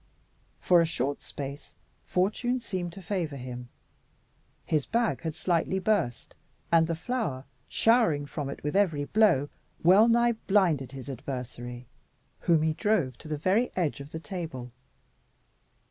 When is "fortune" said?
2.01-2.59